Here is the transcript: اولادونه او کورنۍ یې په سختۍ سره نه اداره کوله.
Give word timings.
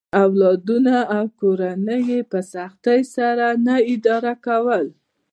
اولادونه 0.23 0.95
او 1.15 1.23
کورنۍ 1.39 2.01
یې 2.11 2.19
په 2.31 2.39
سختۍ 2.53 3.01
سره 3.15 3.45
نه 3.65 3.75
اداره 3.93 4.33
کوله. 4.45 4.79